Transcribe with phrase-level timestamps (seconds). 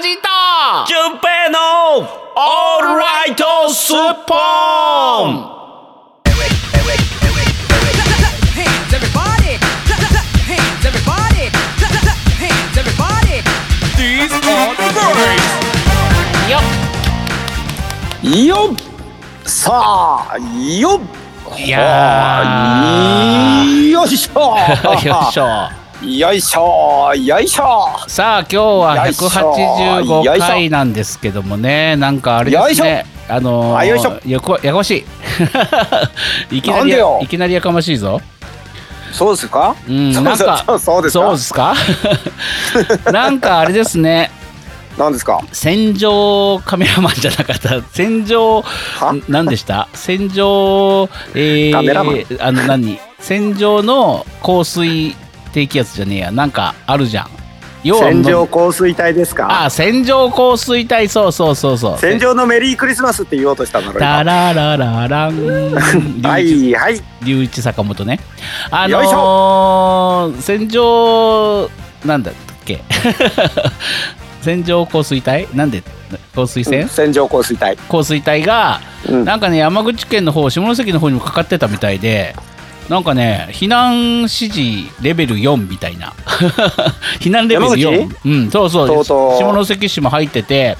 [0.00, 0.22] ジと
[0.86, 3.92] 純平のオールライトス
[4.26, 4.34] ポ
[5.28, 5.62] ン。
[18.46, 18.74] よ
[19.44, 21.22] さあよっ
[21.58, 21.70] い
[24.16, 24.56] しょ。
[25.04, 25.81] よっしょ。
[26.02, 34.10] よいしょよいしょさあ今日はよいしょ185よいしょ回なんですけどもねなんかあれですねあのあよいしょ。
[34.18, 34.90] ー、やこやかまし
[36.50, 36.56] い。
[36.58, 36.92] いきなり
[37.22, 38.20] いきなりやかましいぞ。
[39.12, 39.76] そうですか？
[39.88, 41.20] うんそうなんかそうですか？
[41.20, 41.74] そうですか？
[43.12, 44.30] なんかあれですね。
[44.98, 45.40] 何ですか？
[45.52, 47.80] 戦場カメラマンじゃなかった。
[47.92, 49.14] 戦場は？
[49.28, 49.88] 何でした？
[49.94, 52.24] 戦場えー、カメラマン。
[52.40, 52.98] あの何？
[53.20, 55.14] 戦場の降水
[55.52, 56.30] 低気圧じゃねえや。
[56.32, 57.26] なんかあるじゃん。
[57.84, 59.64] 要は線状降水帯ですか？
[59.64, 61.08] あ線状降水帯。
[61.08, 61.98] そうそうそうそう。
[61.98, 65.72] 戦場のメリークリスマスって言おうとしたんだろタ今ララララン。
[66.22, 67.00] はいはい。
[67.24, 68.20] 龍一坂本ね。
[68.70, 71.68] あよいしのー、戦場
[72.04, 72.80] なんだっけ？
[74.42, 75.48] 線状降水帯？
[75.54, 75.82] なんで
[76.34, 77.76] 降水線、線状降水帯。
[77.88, 79.24] 降水帯が、うん。
[79.24, 82.34] なんかね山口県の方下関の方にもかかってたみたいで
[82.88, 86.12] なんかね避難指示レベル4みたいな。
[87.20, 88.28] 避難レベル4山口？
[88.28, 89.04] うんそうそう。
[89.04, 90.76] 下関市も入ってて。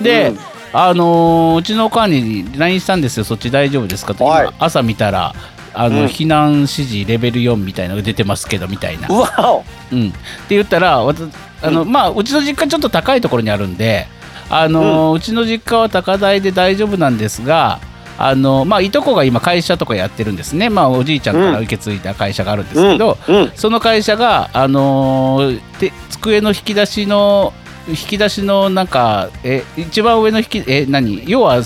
[0.00, 0.38] で、うん。
[0.72, 3.24] あのーうちのおかんに LINE したんですよ。
[3.24, 4.46] そっち大丈夫ですかと、はい。
[4.46, 5.34] 今朝見たら
[5.74, 6.06] あの、うん。
[6.06, 9.08] 避難指示レベル4みたいなのが出てますけどみたいな。
[9.08, 9.64] うわお。
[9.92, 10.10] うん、っ
[10.48, 14.06] て言ったらあの、まあ、うちの実家ちょっと高いところにあるんで、
[14.48, 17.78] あのうちの実家は高台で大丈夫なんですが
[18.24, 23.52] あの、まあ、いとこが今会社とかやってるんですね、まあ、おじいちゃんから受け継いだ会社があるんですけど、うんうん。
[23.56, 27.52] その会社が、あのーて机の引き出しの
[27.88, 31.24] 引き出しのなんかえ一番上の引きえ何？
[31.26, 31.62] 要は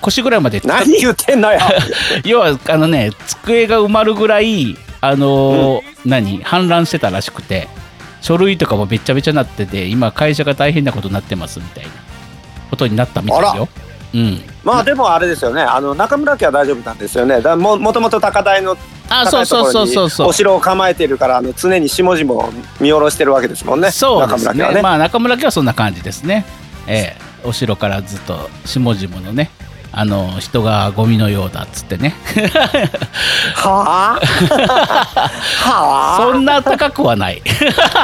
[0.00, 0.62] 腰ぐらいまで。
[0.64, 1.60] 何言ってんのよ。
[2.24, 6.42] 要はあのね机が埋まるぐらいあのー何？
[6.42, 7.68] 氾濫してたらしくて
[8.22, 11.90] 書類とかもべっちゃべちゃになってて今会社が大変なことになってますみたいな
[12.70, 13.68] ことになったみたいあよ。
[14.14, 15.62] うん、まあでもあれですよね。
[15.62, 17.40] あの中村家は大丈夫なんですよね。
[17.40, 18.76] だももともと高台の
[19.08, 23.90] あ高そうそういところにそうそうそうお城を構えているからあの常に下々を見下ろしてるわけですもんね。
[23.90, 24.52] そうですね。
[24.52, 26.44] 中村家はね、まあ中村家はそんな感じですね。
[26.86, 27.28] ええ。
[27.44, 29.50] お城からずっと下々のね
[29.90, 32.14] あの人がゴミのようだっつってね。
[33.54, 34.20] はあ？
[35.70, 37.40] はそんな高くはない。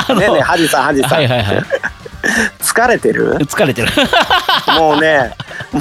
[0.09, 1.63] あねえねえハジさんハジさん、はいはいはい
[2.59, 3.35] 疲れてる？
[3.39, 3.89] 疲れてる。
[4.79, 5.35] もうね
[5.73, 5.81] も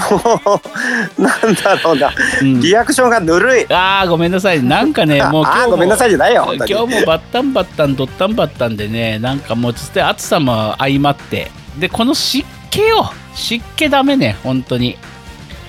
[1.17, 2.61] うなんだろうな、うん。
[2.61, 3.65] リアクションがぬるい。
[3.69, 4.61] あーごめんなさい。
[4.63, 11.51] なんかねあもう今日ごめんなさいじゃないよ今日もバッタンバッタンドッタンバッタンでねなんかもうつって暑さも相まって。
[11.79, 14.97] でこの湿気よ湿気ダメね本当に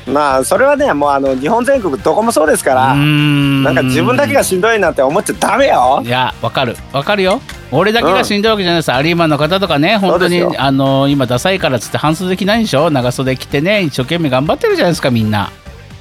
[0.06, 6.02] まあそれはねもうあの日本全国どこもそうですからなんか自分だけがしんどいなんて思っちゃダメよ。
[6.04, 6.76] いやわかる。
[6.92, 7.40] わかるよ。
[7.70, 12.90] 俺だけがしんどいわけじゃないです、アリーマンの方とかね本当にあの今ダサいからっつって半袖着ないんでしょ？
[12.90, 15.50] 長袖着てね一生懸命頑張ってるじゃないですかみんな。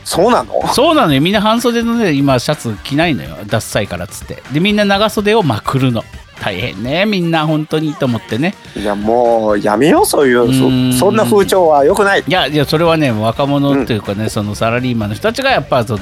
[0.04, 0.68] そうなの？
[0.74, 1.22] そうなのよ。
[1.22, 3.30] みんな半袖のね今シャツ着ないのよ。
[3.48, 4.44] ダッサいからっつって。
[4.52, 6.04] でみんな長袖をまくるの
[6.44, 8.54] 大変ねみんな本当にと思ってね。
[8.76, 10.48] いやもうやめようそういう
[10.94, 12.24] そそんな風潮は良くない。
[12.28, 16.00] いやいやそれはね若者っていうかね、そのサラリーマンの人たちがやっぱそう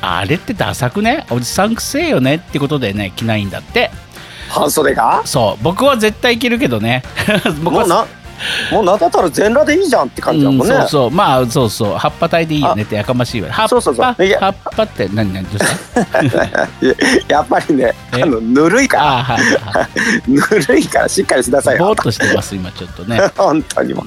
[0.00, 1.26] あれってダサくね？
[1.30, 2.36] おじさんくせえよね？
[2.36, 3.90] ってことでね着ないんだって。
[4.48, 5.22] 半袖が？
[5.24, 7.02] そう僕は絶対着るけどね。
[7.64, 8.06] 僕は
[8.70, 11.10] もうなだったら全裸でいいじゃんって感じだもんね、うん、そうそう。
[11.10, 11.96] まあそうそう。
[11.96, 13.52] 葉っぱ体でいいよねってやかましいわ。
[13.52, 14.24] 葉っぱそうそうそう。
[14.24, 15.64] いや葉っぱって何何どうし
[17.28, 17.28] た？
[17.34, 19.18] やっぱりねあえのぬるいから。
[19.18, 19.88] あはいはい。
[20.30, 21.86] ぬるいからしっかりしなさいよ。
[21.86, 23.20] ぼーっとしてます今ちょっとね。
[23.36, 24.06] 本当にもう。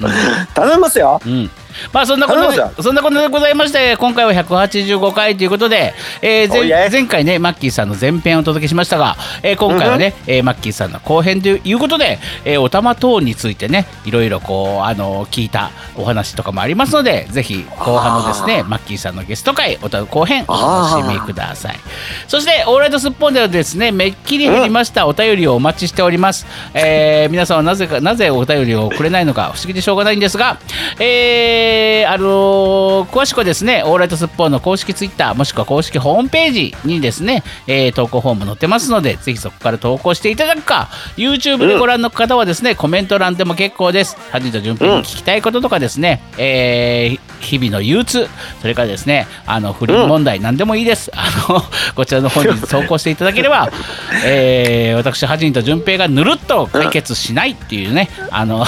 [0.53, 1.21] 頼みますよ。
[1.25, 1.49] うん
[1.93, 21.79] まあそんなことでそんなことでございまして今回は185回ということで、えー前前回ねマッキーさんの前編をお届けしましたが、えー今回はね、えーマッキーさんの後編ということで、えーおたまトーンについてねいろいろこうあの聞いたお話とかもありますのでぜひ後半のですねマッキーさんのゲスト会おた後編お楽しみください。
[22.27, 30.57] そしてオーライトスッポンではですねめっきり減りましたお便りをお待ちしております、えー皆さんはなぜかなぜお便りをくれないのか不思議でしょうがないんですが、
[30.99, 44.17] ええーあのー詳しくはですね、オーライトスッポンの公式ツイッターもしくは公式ホームページにですね、えー投稿フォーム載ってますので、ぜひそこから投稿していただくか、YouTube でご覧の方はですね、コメント欄でも結構です。
[44.31, 48.27] ハジンと順平に聞きたいこととかですね、えー日々の憂鬱、
[48.61, 51.11] それからですね、あの不倫問題、何でもいいです。
[51.13, 51.61] あの
[51.95, 53.69] こちらの方に投稿していただければ、
[54.25, 58.65] えー私、ハジンと順平がぬるっと解決しないっていうね、あの、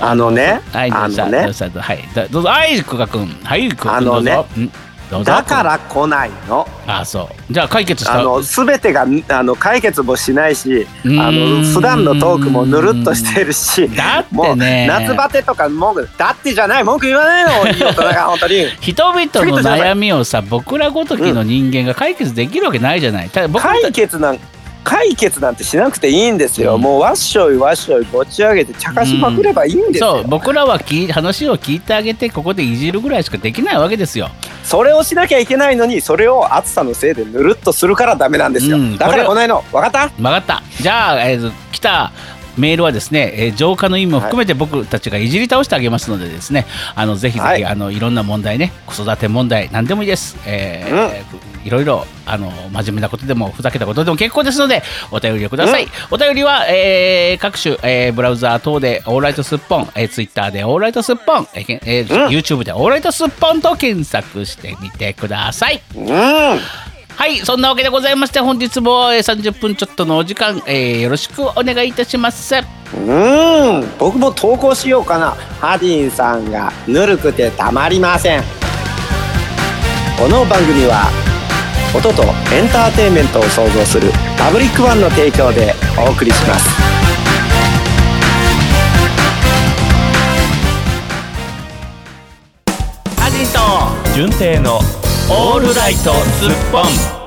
[0.00, 4.46] あのね、はい、どあのねどはい、どどうぞ、はい、久我君、はい、久我君、ねぞ。
[4.60, 4.72] ん
[5.12, 5.24] どうぞ。
[5.24, 6.66] だから来ないの。
[6.86, 7.52] あ、そう。
[7.52, 8.20] じゃあ解決した。
[8.20, 18.66] あのすべてがあの解決もしないし、あの普段のトークもぬるっとしてるし、だってもうね夏バテとか文句だってじゃない文句言わないの いい大人が本当に。
[18.80, 23.28] 人々の悩みをさ、僕らごときの人間が解決できるわけないじゃない。
[23.28, 24.38] ただ僕ら解決なん
[24.84, 26.80] 解決なんてしなくていいんですよ、うん。
[26.80, 34.28] もうわっしょいわっしょいぼっち上げて茶化しまくればいいんですよ、そう僕らは聞い話を聞いてあげてここでいじるぐらいしかできないわけですよ。
[34.64, 40.08] それをしなきゃいけないのにそれを暑さのせいでぬるっとするからダメなんですよ、うんだから来ないの分かった？
[40.08, 40.62] 分かった。
[40.80, 42.12] じゃあ、えーと来た
[42.58, 47.64] メールはですね、えー浄化の意味も含めて僕たちがいじり倒してあげますのでですねあのぜひぜひ、はい。
[47.64, 62.32] あのいろんな問題ね子育て問題何でもいいです、えーいろいろあの真面目なことでもふざけたことでも結構ですのでお便りをください、お便りは、えー各種、えーブラウザー等でオーライトスッポン、えー、ツイッターでオーライトスッポン、えーえーうん。
[62.32, 65.80] YouTube でオーライトスッポンと検索してみてください。
[65.96, 66.58] うん。
[67.14, 72.54] はい、そんなわけでございまして、本日もえー30分ちょっとのお時間、えーよろしくお願いいたします。
[72.54, 73.88] うん。
[73.98, 75.30] 僕も投稿しようかな。
[75.60, 78.42] ハディンさんがぬるくてたまりません。
[80.18, 81.10] この番組は
[81.94, 82.22] 音と
[82.54, 86.68] エンターテインメントを創造するパブリックワンの提供でお送りします
[93.18, 94.78] アジト純正の
[95.30, 96.80] オールライトスッポ
[97.18, 97.21] ン。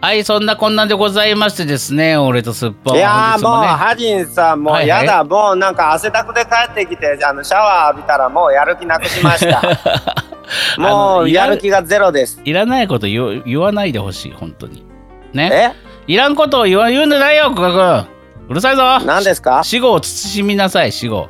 [0.00, 2.96] はい、そんなこんなんでございましてですね、俺とスッポン。
[2.96, 9.60] いやーもうハディンさんもはいうはいやだ、もうなんか汗だくで帰ってきてあのシャワー浴びたらもうやる気なくしました
[10.80, 14.84] もうやる気がゼロですいらないこと言わ言わないでほしい、本当に。
[15.34, 15.74] ね？
[16.08, 16.12] え？
[16.12, 18.46] いらんことを言わ言うんじゃないよ、久我君。
[18.48, 19.00] うるさいぞ。
[19.04, 19.60] 何ですか？
[19.62, 21.28] 死後を慎みなさい、死後。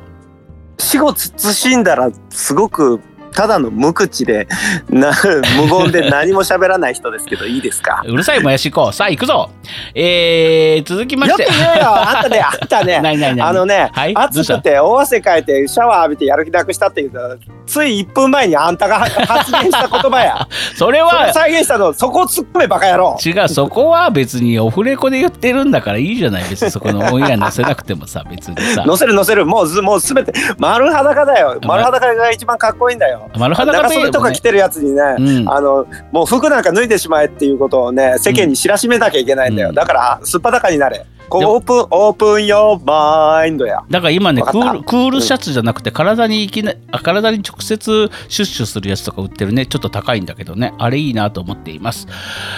[0.79, 2.99] 死後慎んだらすごく
[3.33, 4.47] ただの無口で
[4.89, 5.11] な
[5.57, 8.01] 無言で何も喋らない人ですけどいいですか？
[8.05, 8.91] うるさいもやしこ。
[8.91, 9.49] さあ、行くぞ。
[9.95, 11.43] えー、続きまして。
[11.43, 12.09] よく言えよ。
[12.09, 12.99] あんたねあんたね。
[13.01, 13.47] ないないない。
[13.47, 17.11] あのね、はい暑くて大汗かいてシャワー浴びてやる気なくしたっていう
[17.65, 20.47] つい1分前にあんたが発言した言葉や。
[20.75, 23.17] それは再現したのそこを突っ込めバカ野郎。
[23.25, 26.43] 違うそこは別にオフレコで言ってるんだからいいじゃない。
[26.49, 28.83] 別にそこのオンエア載せなくてもさ別にさ。
[28.87, 29.45] 乗せる乗せる。
[29.45, 31.59] もうずもうすべて丸裸だよ。
[31.65, 35.49] 丸裸が一番かっこいいんだよ丸裸長袖とか着てるやつにね、うん。
[35.49, 39.75] あのもう服なんか脱いでしまえっていうことをね世間に知らしめなきゃいけないんだよ、うん。
[39.75, 41.05] だからすっぱだかになれ。
[41.33, 43.83] オープンオープンヨーマインドや。
[43.89, 50.73] だから今ねクールクールシャツじゃなくて体にいきなあ体に直接シュッシュするやつとか売ってるねちょっと高いんだけどね。
[50.77, 52.05] あれいいなと思っています。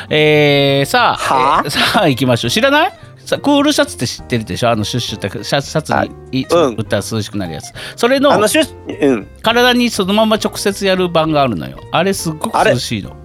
[0.09, 1.61] えー、さあ？
[1.63, 2.51] えーさあ行きましょう。
[2.51, 2.93] 知らない？
[3.35, 4.69] さクールシャツって知ってるでしょ？
[4.69, 7.71] あのシュッシュってシャツシャツはいにいうん売ったら涼しくなるやつ。
[7.95, 9.27] それのあのシュッうん。
[9.41, 11.79] 体にそのまま直接やる版があるのよ。
[11.91, 13.15] あれすっごく涼しいの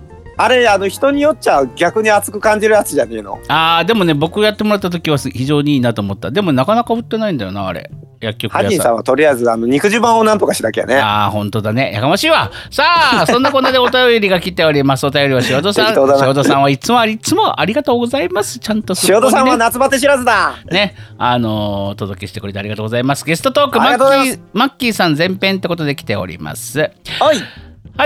[0.40, 3.40] あれあの人によっちゃ逆に熱く感じるやつじゃねえの？
[3.48, 6.30] あーでもね僕やってもらった時は非常にいいなと思った。
[6.30, 7.90] でもなかなか売ってないんだよなあれ。
[8.20, 10.96] 薬局ハディン屋さんはとりあえずあの肉襦袢をなんとかしなきゃね。
[10.96, 11.92] ああ本当だね。
[11.92, 12.50] やかましいわ。
[12.70, 12.84] さ
[13.22, 15.04] あ そんなこんなでお便りが来ております。
[15.06, 15.86] お便りは塩田さん。
[15.88, 18.60] 塩田さんはいつもありいつもありがとうございます。
[18.60, 20.54] ちゃんとすっ塩田さんはね夏バテ知らずだ。
[20.70, 23.24] ね、あのーお届けしてくれてありがとうございます。
[23.24, 26.78] ゲストトーク、あマッキー、マッキーさん前編ってことで来ております。
[26.80, 26.88] は
[27.28, 27.36] おい。
[27.36, 27.42] じ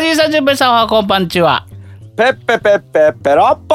[0.09, 1.67] めさん、じゅんぺいさんはこんばんちは。
[2.17, 3.75] ペッペペッペペロッポ。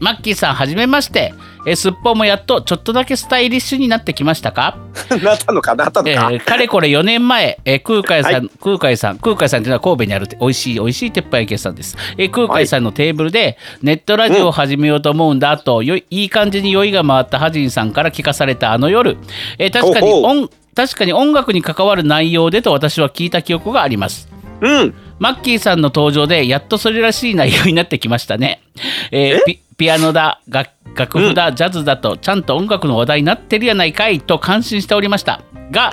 [0.00, 1.32] マッキーさん、はじめまして。
[1.66, 4.78] えーすっぽんもやっとちょっとだけスタイリッシュになってきましたか、
[5.22, 5.88] なったのかな？
[5.88, 11.96] ったのえか、ーかれこれ4年前、えー空海さん、は空海さん、空海さんっていうのは神戸にある美味しい美味しい鉄板焼き屋さんです。
[12.16, 19.16] えー空海さんのテーブルでネットラジオを始めようと思うんだと、よいいい感じに酔いが回ったハジンさんから聞かされたあの夜、
[19.58, 24.28] えー確かに音確かに音楽に関わる内容でと私は聞いた記憶があります。
[24.60, 28.62] うんマッキーさんの登場でやっとそれらしい内容になってきましたね。
[29.10, 35.40] えーピピアノだ楽楽譜だ、ジャズだとちゃんと音楽の話題になってるやないかいと感心しておりました。
[35.70, 35.90] が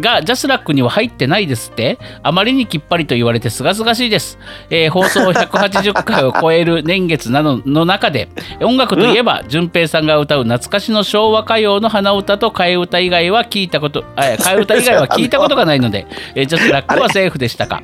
[0.00, 1.98] がジャスラックには入ってないですって。
[2.24, 4.38] あまりにきっぱりと言われてすがすがしいです、
[4.70, 8.28] えー放送180回を超える年月など の中で
[8.60, 17.82] 音楽といえば淳平さんが歌う懐かしの昭和歌謡の鼻歌と替え歌以外は聞いたことあ替え歌以外は聞いたことがないので、えージャスラックはセーフでしたか？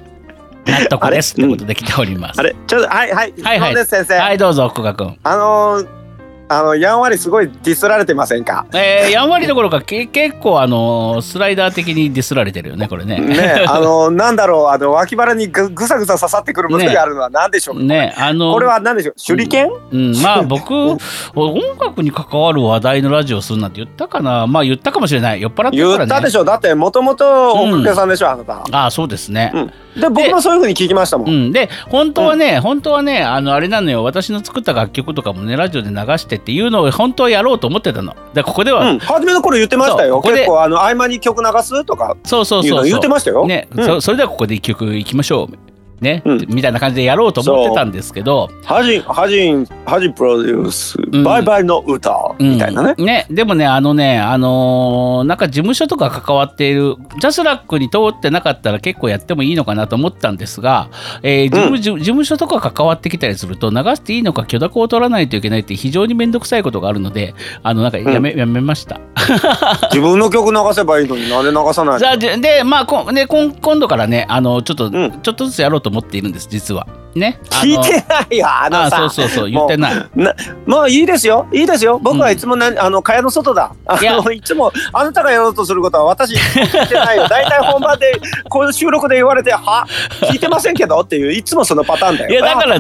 [0.66, 2.40] 納得ですということで来ております。
[2.40, 2.54] あれ？
[2.66, 3.35] ちょっとはいはい。
[3.42, 3.87] はいはい。
[3.87, 5.18] 先生、はいどうぞ久我君。
[5.23, 6.05] あのー
[6.48, 8.66] あのやんわりすごいディスられてませんか？
[8.72, 13.18] えー、やんわりどころかけ結構あのスライダー的にディスられてるよねこれね。
[13.18, 19.14] ね あのなんだろうあの脇腹にぐぐさぐさ刺さってくるものがあるのは何でしょうか、ねあのこれは何でしょう？
[19.16, 20.72] 手裏剣、うん、まあ僕
[21.34, 24.46] 音楽に関わる話題のラジオするなんて言ったかな。
[24.46, 25.40] まあ言ったかもしれない。
[25.40, 26.06] 酔っ払ってるからね。
[26.06, 26.44] 言ったでしょ。
[26.44, 34.04] だってもともと音楽家さんでしょ、あなた、ああそうですね、うん、で僕もそういうふうに聞きましたもん、うん、で本当はね、本当はねあのあれなのよ。
[34.04, 38.16] 私の作った楽曲とかもねラジオで流してっていうのを本当はやろうと思ってたの。
[38.35, 40.16] でここでは、うん、初めの頃言ってましたよ。
[40.16, 42.16] ここで結構あの合間に曲流すとか。
[42.25, 42.85] そうそういうのそう。
[42.85, 43.47] そう言ってましたよ。
[43.47, 43.85] ね、うん。
[43.85, 46.46] そそれではここで一曲いきましょうね、うん。
[46.48, 51.22] みたいな感じでやろうと思ってたんですけど、ハジンハジンハジンプロデュース、ん。
[51.22, 60.90] バイバイの歌みたいなね、うんねでもねあのねあのーなんか事務所とか関わっているジャスラックに通ってなかったら結構やってもいいのかなと思ったんですが、
[61.22, 69.00] えー事務事事務所とか関わってきたりすると流していいのか許諾を取らないといけないって非常に面倒くさいことがあるのであのなんかやめ,、やめました。
[69.90, 71.98] 自分の曲流せばいいのになんで流さないの？
[71.98, 75.20] じゃあででまあこね今今度からねあのちょっと、ん。
[75.22, 77.05] ちょっとずつやろうとと思っているんです実は。
[77.18, 77.40] ね。
[77.50, 80.11] あの聞いてないよあのあさそうそうそう言ってない。
[80.14, 80.35] な
[80.66, 89.87] まあいいですよいいですよ僕はいつもな、あの蚊帳の外だあのいつもあなたがやろうとすることは私聞いてないよ 大体本番でこういう収録で言われては？
[90.23, 92.78] 聞いてませんけどっていういつもそのパターンだよいやだからい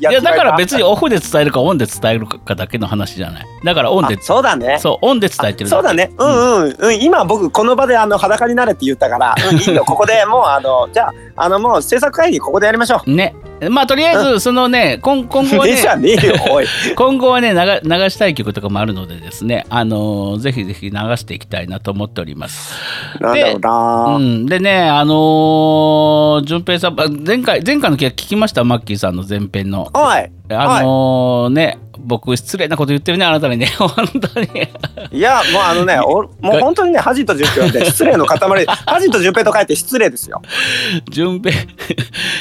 [0.00, 3.46] やだから別にオフで伝えるかオンで伝えるかだけの話じゃない。
[3.64, 6.10] だからオンであそうだねそうオンで伝えてるそうだね。
[6.18, 7.00] うんうんうん。
[7.00, 9.84] 今僕この場であの裸になれって言ったから、うん、いいよ。
[9.84, 13.10] ここでもうあのじゃああのもう制作会議ここでやりましょう。
[13.10, 13.33] ね。
[13.70, 15.72] まあとりあえずそのね今今後はね。
[16.96, 22.74] 今後はね流流したい曲とかもあるのでですねあのーぜひぜひ流していきたいなと思っております。
[23.20, 24.16] なんだろうな。
[24.16, 28.64] うん、でねあのー、順平さんあ前回前回の聞きました？
[28.64, 29.88] マッキーさんの前編の。
[29.94, 30.30] おい。
[30.54, 33.88] あのーね僕失礼なこと言ってるねあなたにね本
[34.20, 34.48] 当に。
[35.10, 38.38] いやもうあのね、お もう本当にねハジと順平はね失礼の塊。
[38.66, 40.42] ハジと順平と書いて失礼ですよ。
[41.10, 41.54] 順平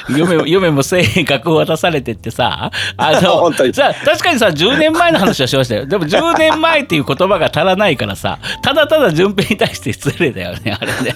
[0.17, 11.15] 嫁も嫁も1000円額を渡されてってさあの 本当にさ確かにさ10年前の話はしましたよでも10年前っていう言葉が足らないからさただただ順平に対して失礼だよねあれね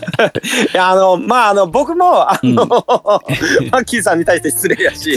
[0.73, 5.15] いやあのまああの僕もあの、マッキーさんに対して失礼やし。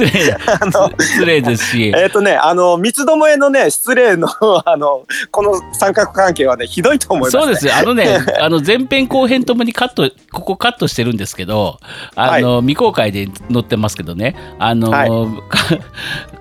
[0.99, 4.29] 失礼ですしえっ、とね、あの三つどもえのね失礼の
[4.65, 7.43] あのこの三角関係はねひどいと思います、ね。
[7.43, 7.67] そうです。
[7.67, 11.79] よあのね あの前編後編ともにカットここカットしてるんですけど
[12.15, 14.37] あの、未公開で載ってますけどね。
[14.59, 15.11] あの、はい。
[15.49, 15.79] カ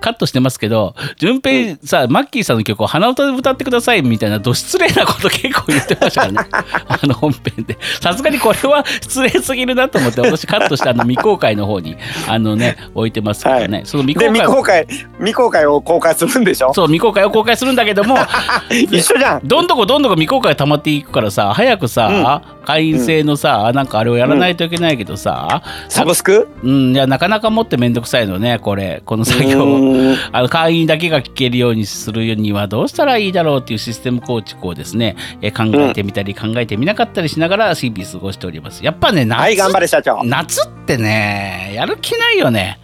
[0.00, 6.48] カットしてますけど順平さ、マッキーさんの曲を鼻歌で歌ってくださいみたいなど失礼なこと結構言ってましたからね。
[6.88, 7.76] あの本編で。
[8.00, 11.96] さすがにこれは失礼すぎるなと思って私カットしてあの未公開の方に
[12.26, 13.86] あのね置いてますからね、はい。
[13.86, 14.86] その未で公開
[15.20, 16.72] 未公開を公開するんでしょ？
[16.74, 18.16] そう未公開を公開するんだけども
[18.70, 19.40] 一緒じゃん。
[19.44, 26.48] どんどこどんどこ未公開溜まっていくからさ早くさ、会員制のさ、なんかあれをやらないといけないけどさ、サブスク？
[26.62, 29.60] うん、いやなかなかもってめんどくさいのねこれこの作業
[30.32, 40.20] あの会員だけが聞けるようにするにはどうしたらいいだろうっていうシステム構築をですねえ考えてみたり考えてみなかったりしながら日々過ごしておりますやっぱね夏,、はい頑張れ社長。
[40.24, 42.78] 夏ってねやる気ないよね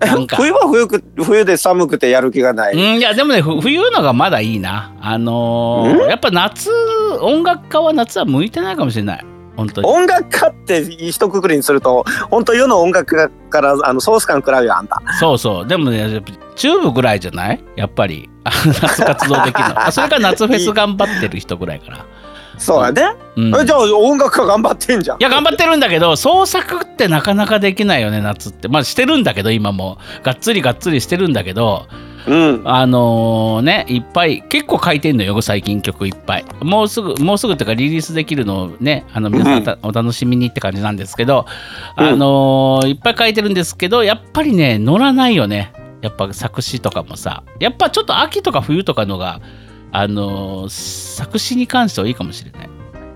[0.36, 2.74] 冬は冬く冬で寒くてやる気がない。
[2.74, 4.92] うん、いやでもねふ冬のがまだいいな。
[5.00, 6.70] あのーやっぱ夏
[7.20, 9.24] 音楽家は夏は向いてないかもしれない。
[9.56, 9.88] 本当に。
[9.88, 15.02] 音楽家って一括りにすると本当世の音楽家からあのソース感食らうよあんた。
[15.18, 15.66] そうそう。
[15.66, 16.22] でもね
[16.54, 17.60] チューブぐらいじゃない？
[17.76, 18.28] やっぱり。
[18.44, 19.80] あ夏活動できるの。
[19.86, 21.98] あそれから夏フェス頑張ってる人ぐらいかな
[22.58, 23.02] そうやね。
[23.36, 23.56] うん。
[23.56, 25.18] えじゃあ音楽家頑張ってんじゃん。
[25.18, 25.22] い。
[25.22, 28.68] や頑張ってるんだけど創作ってなかなかできないよね夏って。
[28.68, 29.98] まあしてるんだけど今も。
[30.22, 31.86] がっつりがっつりしてるんだけど
[32.26, 32.62] うん。
[32.64, 36.44] あのねいっぱい結構書いてんのよ最近曲いっぱい。
[36.62, 41.46] もうすぐもうすぐっていうかリリースできるのをねあの皆さんたお楽しみにって感じなんですけど、
[41.96, 42.04] うん。
[42.04, 45.72] あのいっぱい書いてるんですけどやっぱりね乗らないよね。
[46.00, 47.42] やっぱ作詞とかもさ。
[47.58, 49.40] やっぱちょっと秋とか冬とかのが
[49.92, 52.68] あの作詞に関してはいいかもしれない。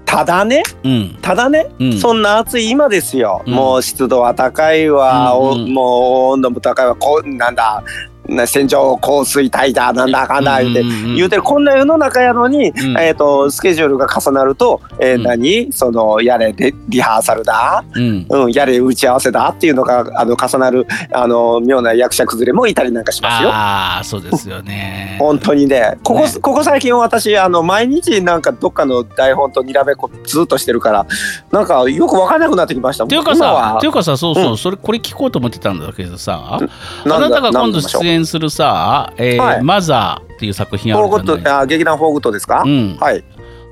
[0.05, 0.63] ただね？
[0.85, 1.19] うん。
[1.23, 1.99] ただね、うん。
[1.99, 3.43] そんな暑い今ですよ。
[3.47, 3.55] うん。
[3.55, 5.65] もう湿度は高いわ、うんうん。
[5.65, 6.95] おもう温度も高いわ。
[6.97, 7.83] こうなんだ？
[8.29, 12.99] な線状降水帯だなんだかんだ言うて、うんうんうん言うてるこんな世の中やのに、ん。
[12.99, 15.23] えっ、とスケジュールが重なると、えーうん。
[15.23, 15.73] 何？
[15.73, 18.27] そのやれリリハーサルだ、うん。
[18.29, 23.51] うん、やれ打ち合わせだっていうのがあの重なるあの妙な役者崩れもいたりなんかしますよ。
[23.53, 25.17] ああそうですよね。
[25.21, 25.99] 本当にね。
[26.03, 26.33] ここね。
[26.41, 31.07] ここ最近私あの毎日なんかどっかの台本とにらめっこずっとしてるから
[31.51, 34.57] なんかよく分からなくなってきましたっていうかさっていうかさそうそう、うん。
[34.57, 39.63] それこれ聞こうと思ってたんだけどさあなんだなたが今度出演するさ「えーはい。
[39.63, 43.25] マザー」っていう作品あフォーグるじゃないあ劇団フォーグッドですか、うん、はい。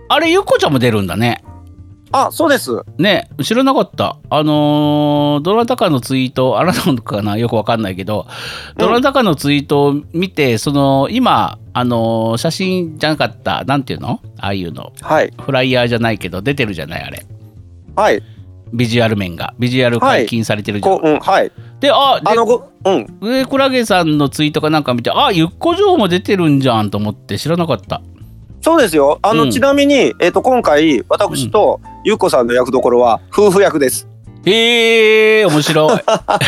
[0.08, 1.42] あれゆっこちゃんも出るんだね。
[2.12, 2.82] あそうです。
[2.98, 4.16] ね知らなかった。
[4.30, 7.36] あのーどなたかのツイートあなたのかな？
[7.36, 8.26] よくわかんないけど
[8.76, 14.20] どなたかのツイートを見てその今あのー写真じゃなかったなんていうの？
[14.40, 14.92] ああいうの。
[15.00, 15.32] はい。
[15.40, 17.24] フライヤーじゃないけど出てるじゃないあれ。
[17.94, 18.20] はい。
[18.72, 19.54] ビジュアル面が。
[19.60, 23.18] ビジュアル解禁されてるじゃん、こううんはいであであのごうん。
[23.20, 28.02] 上クラゲさんのツイートかなんか見てあゆっこ嬢も出てるんじゃんと思って知らなかった。
[28.60, 29.18] そうですよ。
[29.22, 29.50] あの、うん。
[29.50, 34.06] ちなみに、えっと今回私とゆうこさんの役どころは夫婦役です。
[34.44, 36.00] へえ面白い。
[36.06, 36.38] あ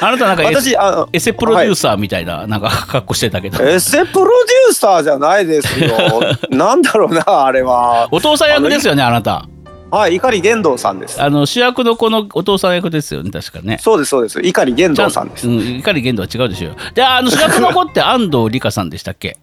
[0.00, 3.62] なたなんか私あのエセプロデューサーみたいな、なんか格好してたけど。
[3.64, 5.94] エセプロデューサーじゃないですよ。
[6.50, 8.08] なんだろうなあれは。
[8.10, 9.46] お父さん役ですよねあなた
[9.94, 11.22] はい碇玄道さんです。
[11.22, 13.78] あの主役のこのお父さん役ですよね確かね。
[13.80, 14.40] そうですそうです。
[14.42, 15.48] 碇玄道さんです。
[15.48, 19.36] うん怒り限度は違うでしょであの 主役の子って安藤理香さんでしたっけ？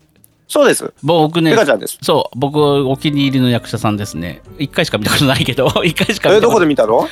[0.50, 0.92] そうです。
[1.02, 1.98] 僕ねリカちゃんです。
[2.02, 4.42] そう僕お気に入りの役者さんですね。
[4.60, 7.08] 一回しか見たことないけど 一回しか見えどたこことで見たの？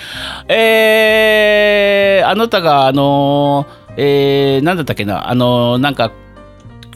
[0.50, 5.30] えー、あなたがあのー、えー、なんだったっけな？
[5.30, 6.12] あのー、なんか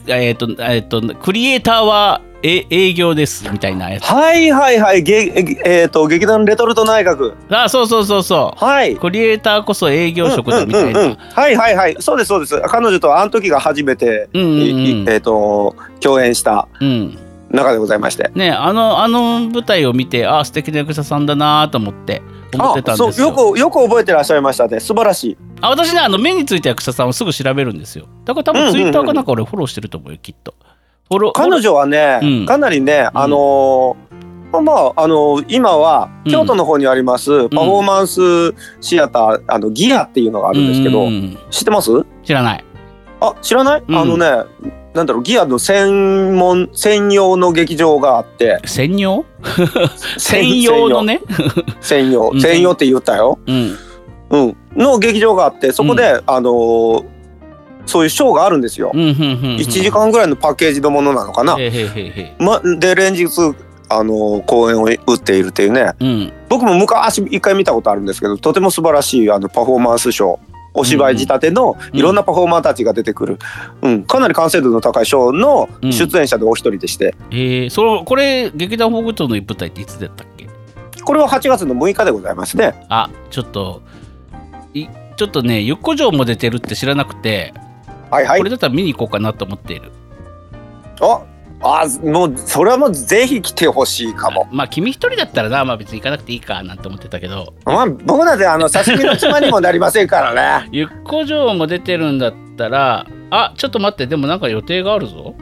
[0.06, 4.04] えっ、とえっ、とクリエイターはえ営業ですみたいなやつ。
[4.04, 5.02] はいはいはい。
[5.02, 5.32] げえ
[5.64, 7.34] えーと劇団レトルト内閣。
[7.48, 8.64] あそうそうそうそう。
[8.64, 8.96] はい。
[8.96, 11.96] クリエイターこそ営業職だみたいな、うんうんうんはいはいはい。
[12.00, 12.60] そうですそうです。
[12.68, 15.08] 彼女とはあの時が初めて、うんうんうん。
[15.08, 17.18] えっ、と共演したうん。
[17.50, 18.30] 中でございまして。
[18.34, 22.20] ねあのあの舞台を見てあ素敵な役者さんだなと思って
[22.52, 23.32] 思ってたんですよ。
[23.34, 24.80] そうよくよく覚えてらっしゃいましたね。
[24.80, 25.36] 素晴らしい。
[25.62, 28.06] あ私ねあの目についた役者さんをすぐ調べるんですよ。
[28.26, 30.54] だから多分ツイッターかなんか俺フォローしてると思うよきっと
[31.32, 32.46] 彼女はね、うん。
[32.46, 36.32] かなりねあのーまああのー今はうん。
[36.32, 41.06] 京都の方にあります、パフォーマンスシアターあのギアっていうのがあるんですけど、うん。
[41.06, 41.90] うんうん知ってます？
[42.22, 42.64] 知らない。
[43.20, 43.96] あ知らない、うん。
[43.96, 44.26] あのね
[44.94, 48.60] なんだろうギアの専門専用の劇場があって。
[48.64, 49.24] 専用？
[50.18, 50.88] 専用。
[50.88, 51.20] のね？
[51.80, 52.30] 専用。
[52.32, 52.40] うん。
[52.40, 53.76] 専用って言ったよ、うん。
[54.30, 57.13] うん、の劇場があってそこで、あのー
[57.86, 59.56] そういうショーがあるんですよ、うんうんうんうん。
[59.56, 61.56] 1時間ぐらいのパッケージのものなのかな、
[62.38, 63.26] ま、で連日
[63.88, 65.92] あのー公演を打っているっていうね。
[65.98, 66.32] ーうん。
[66.48, 70.38] 僕も昔一回見たことあるんですけどとても素晴らしいあのパフォーマンスショー
[70.76, 73.38] お芝居仕立てのうんいろんなパフォーマーたちが出てくる、
[73.82, 80.48] うん、かなり完成度の高いショーの出演者でお一人でして、えー、そのこれ劇団フォーグトの舞台っていつだったっけ？
[81.04, 82.86] これは8月の6日でございますね。
[82.88, 83.82] あちょっと
[84.72, 87.54] いちょっとねゆっこ城も出てるって知らなくて、
[88.14, 88.50] はいはいこれ。
[88.50, 89.90] だったら見に行こうかなと思っている
[91.00, 91.22] あ
[91.62, 94.46] あもうそれはもうぜひ来てほしいかも。
[94.52, 100.68] まあ君一人だったらな、まあ、別に行かなくていいかなんて思ってたけどまあ僕なんてあの 刺身のつまにもなりませんからね。
[100.72, 105.34] ゆっこ城も出てるんだったらあちょっと待ってでもなんか予定があるぞ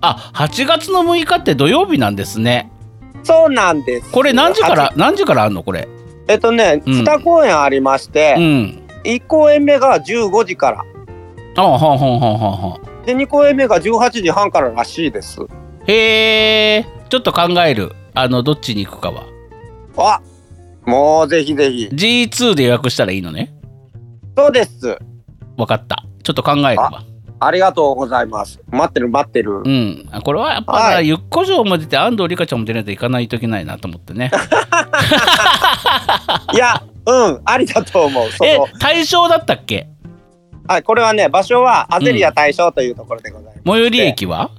[0.00, 2.70] あ8月の6日って土曜日なんですね
[3.22, 4.10] そうなんです。
[4.12, 5.88] これ何時からは何時からあんのこれ？
[6.28, 10.82] えっとね、うん2公演ありましうて、ん1公演目が15時から。
[11.56, 12.40] あはんはんはんはん
[12.72, 15.40] はんで2公演目が18時半かららしいです。
[15.86, 19.24] へえちょっと考えるあのどっちに行くかは
[19.96, 20.20] あ
[20.86, 21.88] もうぜひぜひ。
[21.92, 23.54] G2 で予約したらいいのね
[24.36, 24.98] そうです。
[25.56, 27.02] 分かったちょっと考えるわ
[27.40, 28.60] ありがとうございます。
[28.70, 29.60] 待ってる待ってる。
[29.64, 34.30] うんあこれはやっぱな、はいゆっこ城も出て安藤理香ちゃんも出ないと行かないといけないなと思ってね
[36.54, 38.30] いや、うん、ありだと思う。
[38.30, 39.88] そえの対象だったっけ？
[40.66, 43.60] はい、これはね、場所はアゼリア大正というところでございます。
[43.66, 44.50] 最寄り駅は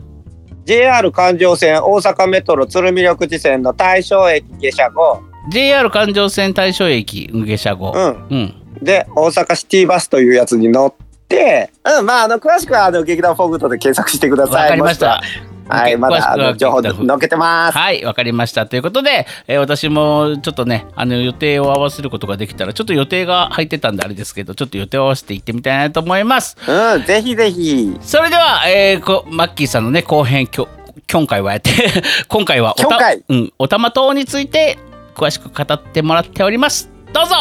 [0.66, 7.94] ？JR 環状線大阪メトロ鶴見緑地線の大正駅下車後、JR 環状線大正駅下車後。
[7.96, 8.62] うん、うん。
[8.82, 10.94] で大阪シティバスというやつに乗っ
[11.28, 14.70] て、うん、まああの詳しくはあの劇団フォーグッドで検索してくだわさい。
[14.70, 15.22] かりました
[15.68, 15.82] は。
[15.82, 17.78] はい、まだあの情報載っけてます。
[17.78, 27.98] はいわかりましたということで、えー私もちょっとねあの予定を合わせることができたらちょっと予定が入ってたんであれですけどちょっと予定を合わせて行ってみたいなと思いますうん、ぜひぜひ。
[28.02, 30.68] それでは、えーこマッキーさんのね後編きょ
[31.12, 31.72] 今回はやって
[32.28, 34.78] 今回はおた今回うん、おたま島について
[35.16, 37.36] 詳しく語ってもらっておりますどうぞ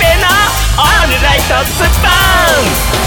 [0.00, 3.00] 平のオールライトスッポン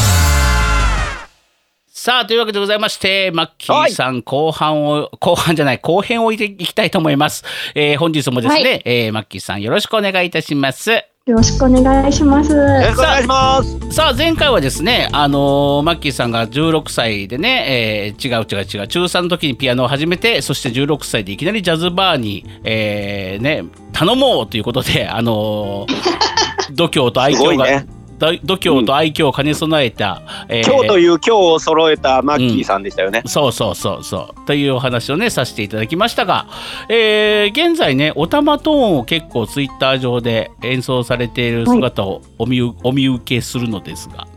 [1.87, 8.81] さあというわけでございましてマッキーさん、後半を後半じゃない後編を置いていきたいと思います、えー本日もですね、はい。
[8.83, 10.91] えーマッキーさんよろしくお願いいたします。
[10.91, 12.51] よろしくお願いします。
[12.51, 13.91] よろしくお願いします。
[13.93, 26.32] さあ前回はですねあのーマッキーさんが16歳でね、えー違う違う違う中3の時にピアノを始めてそして16歳でいきなりジャズバーに、えーね頼もうということであのー
[26.75, 27.87] 度胸と愛嬌が、ね。
[28.19, 30.65] だ度胸と愛嬌を兼ね備えた、えー。
[30.65, 34.45] 今日という今日を揃えたマッキーさんでしたよね、そうそうそうそう。
[34.45, 36.47] というお話をねさせていただきましたが、
[36.89, 44.27] えー現在ねおたまトーンを結構ツイッター上で演奏されている姿をお見,、お見受けするのですが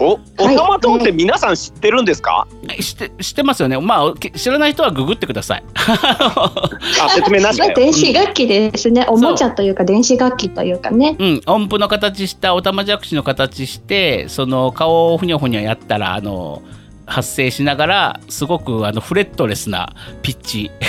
[0.00, 0.56] おおはい。
[0.56, 2.48] たまトンって皆さん知ってるんですか、
[2.80, 3.78] 知って知ってますよね。
[3.78, 5.64] まあけ知らない人はググってください。
[5.76, 9.06] あ説明なしまあだよ電子楽器ですね。
[9.08, 11.16] おもちゃというか電子楽器というかね。
[11.18, 11.24] う。
[11.24, 11.40] ん。
[11.46, 16.62] 音符の形したおたまじゃくしの形してその顔をふにゃふにゃやったらあの
[17.04, 20.70] 発生しながらすごくあのフレットレスなピッチ。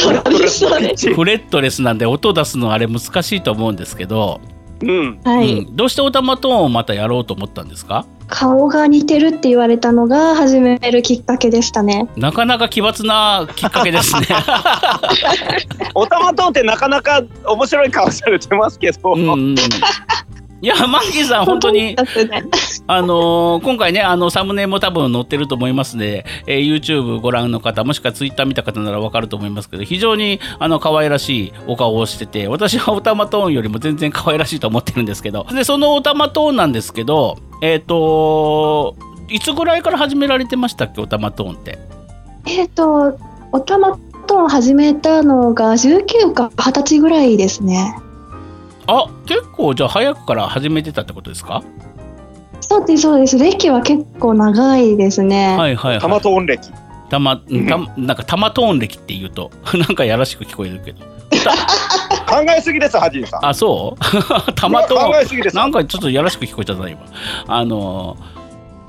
[0.00, 0.18] フレ
[1.34, 4.40] ットレスなんで音を出すのあれ難しいと思うんですけど、
[4.82, 5.20] うん。
[5.24, 8.06] はい、うん、どうしておたまトーンをまたやろうと思ったんですか？
[8.28, 12.08] 顔が似てるって言われたのが始めるきっかけでしたね。
[12.16, 14.26] なかなか奇抜なきっかけですね。
[15.94, 19.54] おたまトンってなかなか面白い顔されてますけど、うんうん、
[20.62, 21.96] いやマッキーさん本当に
[22.86, 38.96] あのー今回ねあのサムネも多分載ってると思いますので、えー YouTube ご覧の方もしくは Twitter 見た方ならわかると思いますけど非常にあの可愛らしいお顔をしてて私はオタマトーンよりも全然可愛らしいと思ってるんですけどでそのオタマトーンなんですけどえっ、と
[39.28, 41.78] いつぐらいから始められてましたっけオタマトーンって？
[42.46, 43.16] えっと、
[43.52, 43.96] おたま
[44.26, 47.94] トン始めたのが19か20歳ぐらいですね。
[48.90, 51.62] あ結構じゃあ早くから始めてたってことですか？
[52.60, 53.38] そうですそうです。
[53.38, 55.56] 歴は結構長いですね。
[55.56, 56.00] はいはいはい。
[56.00, 56.70] たまトン歴。
[57.08, 57.66] たま、うん。
[57.66, 61.04] たなんかたまトーン歴って言うとなんかやらしく聞こえるけど。
[62.30, 63.46] 考えすぎですハジンさん。
[63.46, 64.04] あそう？
[64.54, 65.12] たまトーン。
[65.12, 65.56] 考えすぎです。
[65.56, 67.00] なんかちょっとやらしく聞こえちゃったな今。
[67.48, 68.39] あのー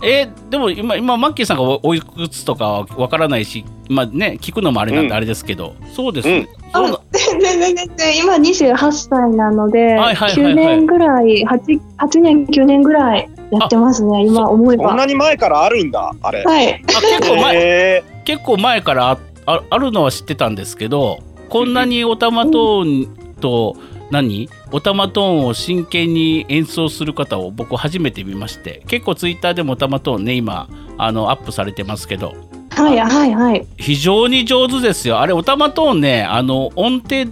[0.04, 5.14] えーでも今今マッキーさんがおおいくつとかはわからないしまあね聞くのもあれなんでうん。
[5.14, 7.00] あれですけど、そうですね、そうな。
[7.12, 10.54] 全然全然全然今28歳なので、はいはいはいはい。
[10.54, 14.26] 9年ぐらい 8, 8年9年ぐらいやってますね。
[14.26, 14.90] 今思えば。
[14.90, 16.44] こんなに前からあるんだあれ。
[16.44, 16.74] はい。
[16.74, 23.76] あ結構前へ結構前からあああるのは知ってたんですけどこんなにオタマトーンと
[24.12, 24.50] 何？
[24.72, 32.34] オタマトーンを真剣に演奏する方を僕初めて見まして結構ツイッターでもオタマトーンね今あのアップされてますけど。
[32.72, 33.68] はいはいはい。
[33.78, 35.20] 非常に上手ですよ。
[35.20, 37.26] あれオタマトーンねあの音程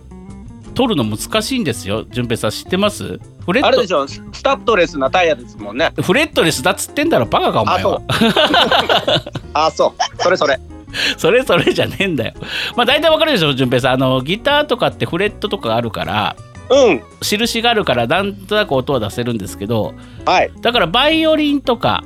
[0.73, 2.05] 取るの難しいんですよ。
[2.05, 3.19] 順平さん知ってます？
[3.45, 3.67] フレット。
[3.67, 4.07] ーあれでしょ。
[4.07, 5.91] スタッドレスなタイヤですもんね。
[6.01, 8.01] フレットレスだっつってんだろバカかお前は。
[9.53, 10.21] あ そう。
[10.21, 10.59] それそれ。
[11.17, 12.33] それそれじゃねえんだよ。
[12.75, 13.93] まあ大体わかるでしょ順平さん。
[13.93, 16.35] あのギターとかってフレットとかあるから
[16.69, 17.03] うん。
[17.21, 19.93] 印があるからなんとなく音は出せるんですけど
[20.25, 20.51] はい。
[20.61, 22.03] だからバイオリンとか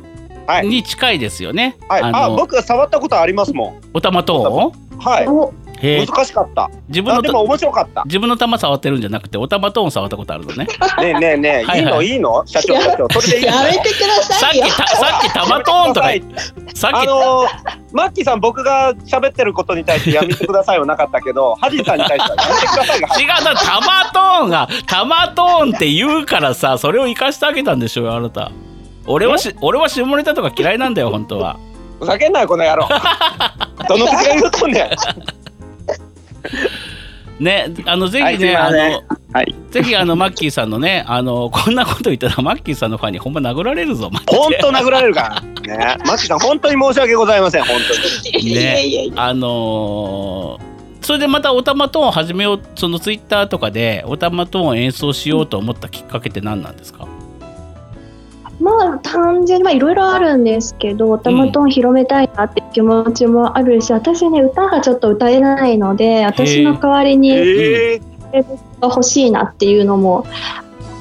[0.47, 0.67] はい。
[0.67, 2.02] に近いですよね、はい。
[2.02, 3.82] あの僕が触ったことありますもん。
[3.93, 6.69] オタマトーンはい難しかった。
[6.88, 8.04] 自分のでも面白かった。
[8.06, 10.65] 自分の玉触ってるんじゃなくてオタマトーン触ったことあるのね。
[10.65, 10.69] ね
[11.10, 12.08] えねえねえ はいはい。
[12.08, 12.43] いいの？
[12.43, 12.43] いいの？
[12.48, 13.08] 社長社長。
[13.19, 14.65] それでいいのやめてくだささいよ。
[14.65, 16.24] っきたさっき玉トーンとかはい
[16.74, 17.48] さっきあのー、
[17.91, 23.08] マッキーさん僕が喋ってることに対してやめてくださいはなかったけど ハジンさんに対してはやめてくださいが。
[23.38, 28.52] 違うだタマトーンがタマトーンって言うからさそれを生かしてあげたんでしょうよあなた。
[29.06, 31.58] 俺はし俺は下ネタとか嫌いなんだよ本当は。
[32.00, 32.88] ふざけんなよこの野郎。
[33.89, 34.89] どの口が言うとんねん
[37.40, 39.04] ねあのぜひはいあの
[39.34, 39.56] はい。
[39.72, 45.42] ぜひあのマッキーさんのねあのこんなこと言ったらマッキーさんのファンにほんま殴られるぞ本当殴られるか。
[45.66, 45.98] ら ね。
[46.06, 47.76] マッキーさん本当に申し訳ございません本
[48.32, 48.44] 当に。
[48.52, 57.06] いやいやいやあのーそれでまたオタマトーンを始めようそのツイッターとかでオタマトーンを演奏しようと思ったきっかけって何なんですか、
[58.63, 68.41] まあ単純にまあいろいろあるんですけどたまトン広めたいなって気持ちもあるし、私ね歌がちょっと歌えないので私の代わりにええ
[68.82, 70.26] が欲しいなっていうのも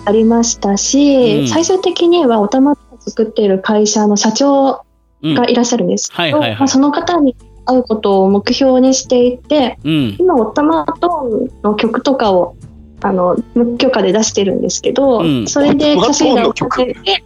[0.04, 1.48] ありましたし、うん。
[1.48, 4.84] 最終的にはおたまを作っている会社の社長
[5.22, 5.34] うん。
[5.34, 10.16] がいらっしゃるんですけど、まあ、その方に会うことを目標にしていてうん。
[10.18, 12.56] 今おたまトーンの曲とかを
[13.02, 15.46] あの無許可で出してるんですけど、うん。
[15.48, 17.24] それで稼いだお金で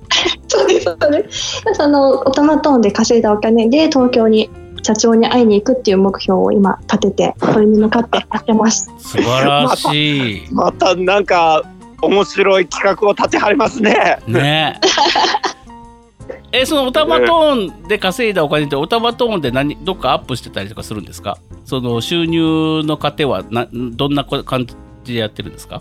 [0.49, 1.63] そうですそうです。
[1.75, 4.49] そのおたまトーンで稼いだお金で東京に
[4.83, 8.91] 社長に会いに行くっていう目標を今立ててそれに向かってやってます。
[8.99, 10.49] 素晴らしい。
[10.53, 11.63] またなんか
[12.03, 14.19] 面白い企画を立てはりますね。
[14.27, 14.81] ね。
[16.53, 21.39] えそのオタマトーンで稼いだお金ってオタマトーンで何どっかアップしてたりとかするんですか？
[21.65, 24.75] その収入の糧はなどんな感じ？
[25.13, 25.81] でやってるんですか？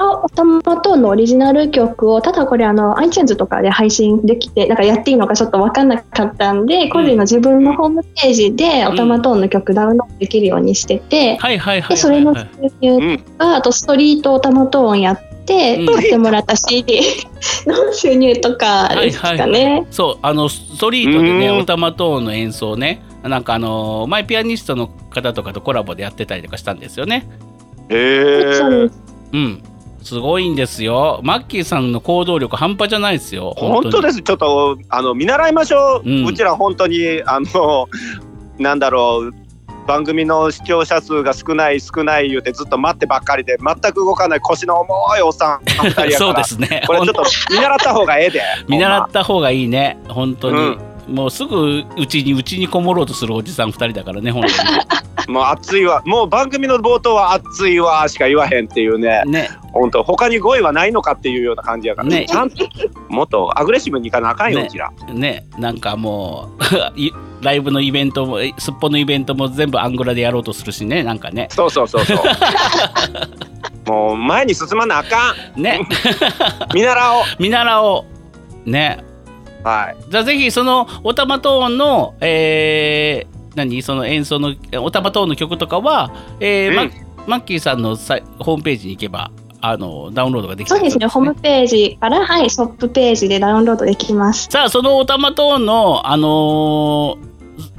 [0.00, 12.46] あオタマトーンのオリジナル曲をただこれあの iTunes とかで配信できてなんかやっていいのかちょっと分かんなかったんで、個人の自分のホームページでオタマトーンの曲ダウンロードできるようにしてて、はいはいはいでそれの収
[12.80, 13.18] 入うん。
[13.18, 15.86] とかあとストリートオタマトーンやってうん。
[15.86, 17.00] 買ってもらった CD
[17.66, 19.84] の収入とかですかね。
[19.90, 21.58] そうあのストリートでねうん。
[21.58, 23.02] オタマトーンの演奏ね。
[23.24, 27.26] なんかあの前ピアニストの方とかとコラボでやってたりとかしたんですよね。
[27.26, 27.47] へ
[27.90, 28.66] えそ
[29.32, 29.62] うん。
[30.02, 31.20] すごいんですよ。
[31.22, 33.54] マッキーさんの行動力半端じゃないですよ。
[33.56, 34.22] 本当です。
[34.22, 36.08] ちょっとあの見習いましょう。
[36.08, 36.26] うん。
[36.26, 37.88] うちら本当にあの
[38.58, 39.48] なんだろう。
[39.88, 45.60] 番組の視聴者数が少ない少ない言うてずっと待ってばっかりで全く動かない腰の重いおっさん
[46.12, 46.84] そうらですね。
[46.86, 48.42] これちょっと見習った方がええで。
[48.68, 49.98] 見習った方がいいね。
[50.08, 50.76] 本当に、
[51.08, 54.44] もうすぐうちにうちにこもろうとするおじさん2人だからね本
[55.28, 56.02] もう熱いわ。
[56.06, 59.20] もう番組の冒頭は熱いわしか言わへんっていうね。
[59.24, 59.50] 当にね。
[59.72, 62.24] 本当他に語彙はないのかっていうような感じやから、ね。
[62.26, 62.66] ちゃんと
[63.08, 64.90] もっとアグレッシブにいかなあかんよ、ねうちら。
[65.12, 65.44] ね。
[65.58, 66.64] なんかもう
[66.98, 71.48] いライブのイベントもえすっぽのイベントも全部アングラでやろうとするしねなんかね。
[71.50, 72.18] そうそうそうそう。
[73.86, 75.62] もう前に進まなあかん。
[75.62, 75.80] ね。
[76.74, 77.24] 見習おう。
[77.38, 78.04] 見習お
[78.66, 78.70] う。
[78.70, 79.04] ね
[79.68, 86.76] はいじゃあぜひそのオタマトーンのえー何その演奏のオタマトーンの曲とかは、えーうん
[87.26, 94.48] ママッキーさんのさホームページに行けばあのダウンロードができたりそうですね、ホームページから、はい、ショップページでダウンロードできます。
[94.50, 97.28] さあそのオタマトーンのあのー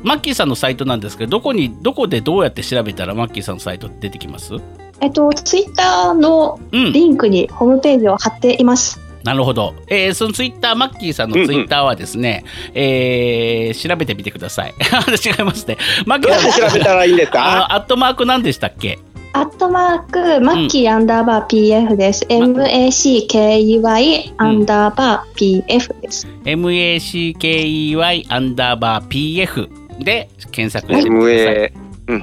[0.04, 4.54] マッキーさんのサイトなんですけどどこにどこでどうやって調べたらマッキーさんのサイト出てきます？
[5.02, 9.00] えっと、ツイッターのうんリンクにホームページを貼っています。
[9.24, 14.74] なるほど、えーそのツイッターマッキーさんのツイッターはですね、えー調べてみてください。
[15.26, 15.78] 違いますね。
[16.06, 19.00] マッキーさん調べたらいいんですあかのアットマーク何でしたっけ？
[19.34, 21.50] アットマーク、マッキーアンダーバー
[21.88, 22.26] PF です。
[22.30, 26.28] MACKEY アンダーバー PF です。
[26.46, 29.70] MACKEY アンダーバー PF
[30.04, 31.74] で検索してみてください、
[32.08, 32.14] う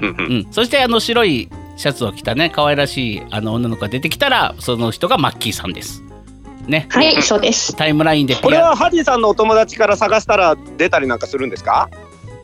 [0.40, 6.02] ん、そしてあの白いシャツを着たね可愛らしいあの女の子が出てきたらその人がマッキーさんです
[6.66, 6.86] ね。
[6.90, 7.74] はい、そうです。
[7.76, 11.88] タイムラインでこれはハジさんのお友達から探したら出たりなんかするんですか？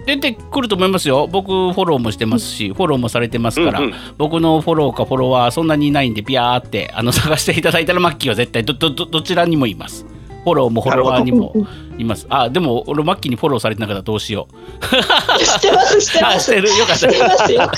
[0.05, 1.29] 出てくると思いますよ。
[1.29, 3.95] 僕フォローもしてますし、フォローもされてますから、うんうん。
[4.19, 10.05] 僕のフォローかフォロワーそんなにいないんでビャーってあの探していただいたらマッキーは絶対どどどどちらにもいます。
[10.43, 11.55] フォローもフォロワーにも
[11.99, 12.27] います。
[12.31, 15.45] あでも俺マッキーにフォローされてなかったらどうしよう。
[15.45, 16.37] してます、してます。
[16.37, 16.69] あしてる？
[16.77, 17.73] よかった。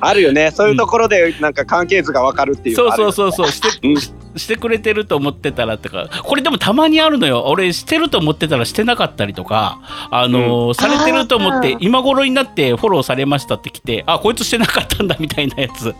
[0.00, 0.50] あるよね。
[0.50, 3.52] そういうところでなんか関係図がわかるっていうそうのあるよそうそうそう。
[3.52, 3.96] して,、うん。
[4.00, 6.08] ししてくれてると思ってたらとか。
[6.22, 7.44] これでもたまにあるのよ。
[7.46, 9.80] 俺してると思ってたらしてなかったりとか。
[10.10, 15.86] あのーされてると思って今頃になってフォローされましたって来てあこいつしてなかったんだみたいなやつ。
[15.86, 15.94] うん。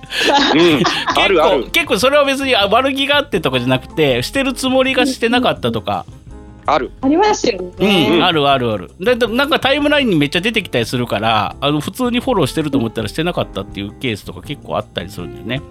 [1.17, 1.71] あるある。
[1.71, 6.05] 結構結構それは別にあ悪気があってとかじゃなくてしてるつもりがしてなかったとか、
[6.67, 8.21] あるありますようんね。
[8.23, 15.63] あるあるあるだだなんかタイムラインにめっちゃ出てきたりするからあの普通にフォローしてると思ったらしてなかったっていうケースとか結構あったりするんだよね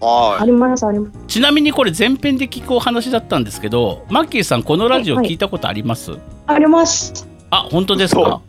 [0.00, 1.18] はあります、あります。
[1.26, 6.12] ちなみにこれ前編で聞くお話だったんですけどマッキーさんこのラジオ聞いたことあります、
[6.46, 7.28] あります。
[7.50, 8.40] あ本当ですそか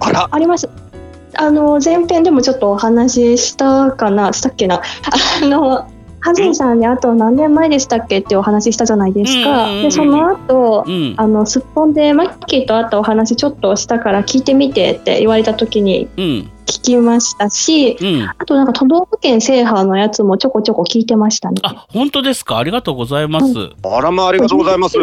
[0.00, 0.68] あらあります。
[1.38, 4.80] あの前編でもちょっとお話ししたかな、したっけな。
[5.42, 5.86] あの
[6.26, 9.68] ハジンさんにあと何年前でしたっけってお話ししたじゃないですか。
[9.80, 11.14] でその後、うん。
[11.16, 18.22] あのすっぽんでマッキーと会ったお話ちょっとしたから聞いてみてって言われた時にうん聞きましたし、うん。
[18.22, 21.60] あとなんか都道府県制覇のやつもちょこちょこ聞いてましたね。
[21.62, 22.58] あ本当ですか？
[22.58, 23.46] ありがとうございます、
[23.84, 24.98] あらまあありがとうございます。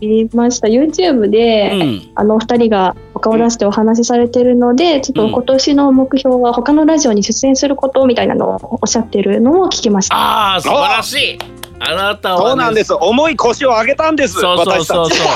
[0.00, 0.68] 見ました。
[0.68, 2.12] YouTube で、うん。
[2.14, 10.16] あのお二人がお顔出してお話しされてるので、ちょっと今年の目標は他のラジオに出演することみたいなのをおっしゃってるのを聞きました。
[10.16, 11.38] ああ素晴らしい。
[11.84, 12.94] あなたは、ね、そうなんです。
[12.94, 14.34] 重い腰を上げたんです。
[14.34, 15.28] そうそうそう私そう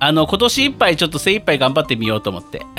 [0.00, 2.62] あの今年いっぱいちょっと精一杯頑張ってみようと思って。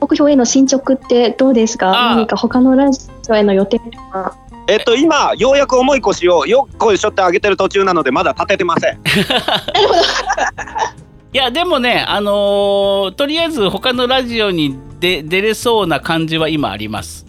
[0.00, 1.90] 目標への進捗ってどうですか？
[1.92, 4.36] 何か他のラジオへの予定とか。
[4.66, 8.98] えっと今ようやく重い腰をよっこいしょって上げてる途中なのでまだ立ててません。
[11.32, 17.24] いやでもねあのーとりあえず他のラジオに出出れそうな感じは今あります。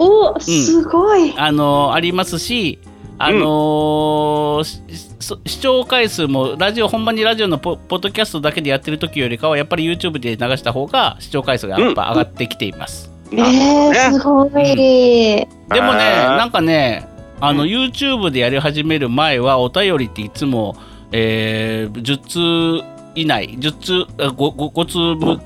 [0.00, 2.78] おすごい、あのーありますし
[3.18, 15.46] あのーしそ視聴回数もラジオほんまにラジオのポポッドキャストだけでやってる時よりかはやっぱり YouTube で流した方が視聴回数がやっぱ上がってきています、えー、すごい、で
[15.80, 17.08] もねなんかね
[17.40, 20.76] あの YouTube でやり始める前はお便りっていつも、
[21.12, 25.42] えー10通以内10通あ 5, 5, 通分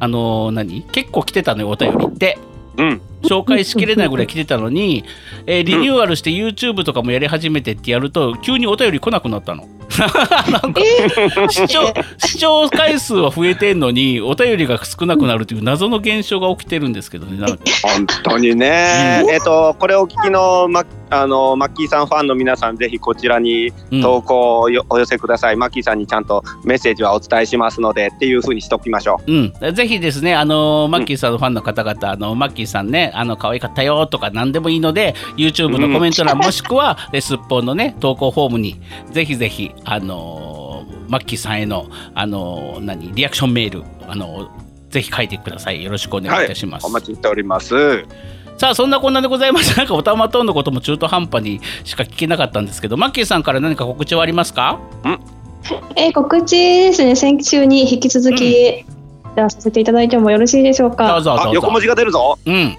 [0.00, 0.82] あのー何？
[0.84, 2.38] 結構来てたのよお便りって。
[2.38, 2.47] うん。
[3.22, 5.04] 紹介しきれないぐらい来てたのに、
[5.46, 9.66] えーリニューアルして YouTube とかもやり始めてってやると急にお便り来なくなったの。
[9.98, 10.80] なんか
[11.50, 17.44] 視聴視聴回数は増えてんのにお便りが少なくなるという謎の現象が起きてるんですけどね
[17.82, 19.24] 本当にね。
[19.28, 25.56] えっと、これをお聞きの、ま、あの、マッキーさんファンの皆さん、ぜひこちらにうん投稿をよお寄せください。
[25.56, 44.48] マッキーさんにちゃんとメッセージはお伝えしますので、っていうふうにしておきましょうん、ぜひですね、あのマッキーさんのファンの方々、あのマッキーさんね、あの可愛かったよとか何でもいいので、YouTube のコメント欄、もしくは、えすっぽんのね、投稿フォームに、ぜひぜひ、あのマッキーさんへの、あの何、リアクションメール、あの
[44.90, 45.82] ぜひ書いてください。
[45.82, 46.20] よろしくおう。
[46.20, 46.86] 願いいたします。
[46.86, 47.74] お待ちしております。
[48.58, 54.80] さあ、そんなこんなでございまして、なんかおたまトーンのことも中途半端にしか聞けなかったんですけど、マッキーさんから何か告知はありますか？
[55.96, 61.20] えー告知ですね、先週に引き続き、じゃあさせていただいてもよろしいでしょうどうか。
[61.20, 61.50] ぞどうぞ。
[61.50, 62.38] あ、横文字が出るぞ。
[62.44, 62.76] うん。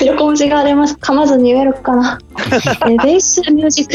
[0.04, 0.94] 横文字が出ます。
[1.00, 2.18] 噛まずに言えるかな？
[2.36, 3.94] えーベースミュージック、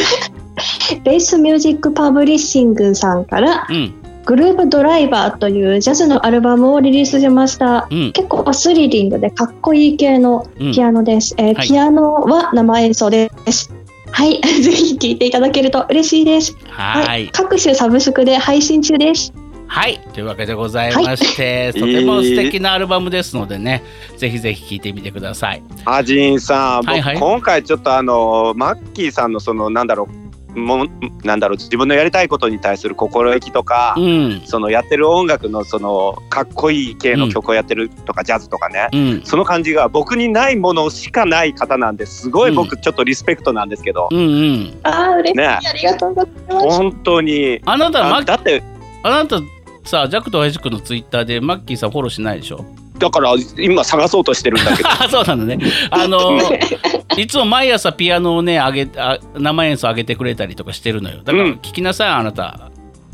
[1.04, 3.94] ベースミュージックパブリッシングさんから、うん。
[4.30, 7.88] グループドライバーというジャズのアルバムをリリースしました。
[7.90, 8.12] うん。
[8.12, 11.34] 結構スリリングでかっこいい系のうんピアノです。
[11.40, 13.74] えーはいピアノは生演奏です。
[14.12, 16.56] はい、 ぜひ聴いていただけると嬉しいです。
[16.68, 17.30] はい。
[17.30, 19.34] 各種サブスクで配信中です。
[19.66, 23.82] はい、というわけでございまして、 とても素敵なアルバムですのでね、
[24.18, 25.64] ぜひぜひ聴いてみてください。
[25.86, 30.19] アジンさん、僕はいはい今回ちょっとあのマッキーさんのそのなんだろう
[30.56, 30.90] もう
[31.24, 38.88] なんだろう自分のやりたいことに対する心意気とか、うん、そのやってる音楽のそのかっこいい系の曲をやってるとか、ジャズとかね。
[38.92, 42.30] うん、その感じが僕にないものしかない方なんです。
[42.30, 44.80] ごい僕ちょっとリスペクトなんですけど、うん、うん。
[44.84, 45.38] ああ、嬉しい。
[45.38, 45.46] ね。
[45.48, 46.78] ありがとうございます。
[46.78, 47.62] 本当に。
[47.66, 48.64] あなた、マッあだって
[49.04, 49.40] あなた
[49.86, 52.66] さ、ジャックと親父君のツイッターでマッキーさんフォローしないでしょ？
[53.00, 55.58] だから今探そうとしてるんだけどあ、 そうなのね。
[55.90, 56.38] あの、
[57.18, 61.18] いつも毎朝ピアノをね、あげあ生演奏上げてくれたりとかしてるのよ。
[61.24, 62.70] だからうん聞きなさい、あなた。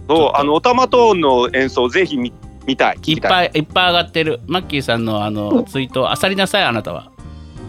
[0.07, 2.31] そうあのオタマトーンの演奏ぜひ見
[2.67, 4.39] 見たい聞いっぱいいっぱい上がってる。
[4.47, 7.11] マッキーさんのあのツイートをあさりなさい、あなたは。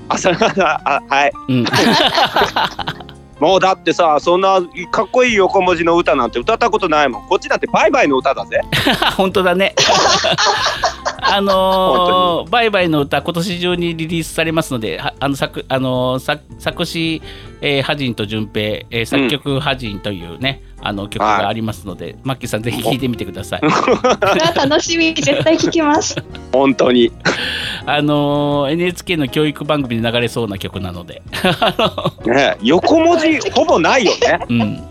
[0.08, 1.64] あそれはあはいうん。
[3.40, 8.62] もうだってさそんなかっこいい横文字の歌なんて歌ったことないもんこっちだってバイバイの歌だぜ
[9.16, 9.74] 本当だね。
[11.34, 17.22] あのーバイバイの歌今年中にリリースされますので、はあの作あのー作作詞、
[17.60, 23.60] えー、ハジンと順平、えー作曲ハジンというね、あの曲がありますので、マッキーさんぜひ聴いてみてください。
[24.56, 26.16] 楽しみ、絶対聞きます。
[26.52, 27.10] 本当に
[27.86, 31.22] あのー NHK の教育番組で流れそうな曲なので、
[32.24, 34.82] ね横文字ほぼないよねうん、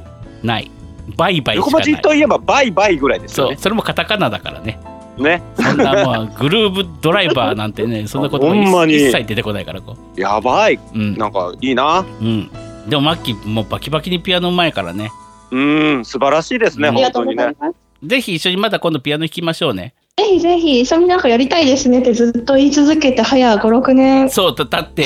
[0.44, 0.72] ない。
[1.18, 1.88] バイバイし横かない。
[1.92, 4.80] 文字といえばバイバイぐらいですよねそう、それもカタカナだからね。
[5.18, 10.76] ねそんなもうグルーブドライバーなんてね、 そんなことほんまに一切出てこないからこやばい。
[10.76, 10.80] う。
[10.94, 11.18] うん。
[11.18, 12.06] なんかいいな。
[12.22, 12.50] うん。
[12.88, 15.12] でもマッキーもうバキバキにピアノうまいからね。
[15.52, 15.60] う
[16.00, 17.56] ん、素晴らしいですね、うん本当にね。
[18.04, 19.94] ぜひ一緒にまた今度ピアノ弾きましょうね。
[20.18, 24.30] ぜひぜひ一緒になんかやりたいですねってずっと言い続けて早5、6年。
[24.30, 25.06] そう、だだって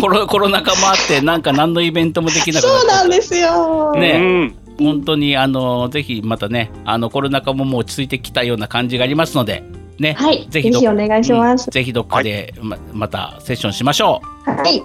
[0.00, 3.92] コロコロナ禍もあって、なんか何のイベントもできなくなっそうなんですよ。
[3.94, 4.65] ねうん。
[4.78, 9.62] 本当にあのぜひまたねあのコロナ禍ももう落ち着いてきたような感じがありますので
[9.98, 11.70] ね、はい、ぜぜひお願いしますうん。
[11.70, 14.50] ぜひどっかでままたセッションしましょう。
[14.50, 14.82] はい、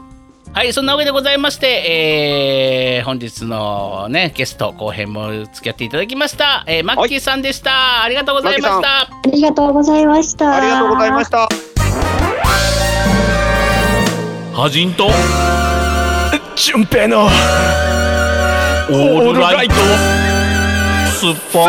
[0.53, 6.63] はい、そんなわけでございまして、えー本日のね、ゲスト後編も付き合っていただきました。
[6.67, 8.03] えーマッキーさんでした。
[8.03, 9.01] ありがとうございました。
[9.01, 10.55] ありがとうございました。
[10.55, 11.49] ありがとうございました。
[14.53, 15.09] ハジンと
[16.55, 18.00] 純平のオール
[18.93, 19.73] ライト
[21.11, 21.65] スッポ